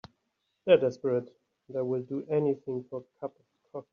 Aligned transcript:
They're 0.65 0.79
desperate 0.79 1.29
and 1.69 1.87
will 1.87 2.01
do 2.01 2.25
anything 2.27 2.83
for 2.89 3.01
a 3.01 3.19
cup 3.19 3.37
of 3.39 3.45
coffee. 3.71 3.87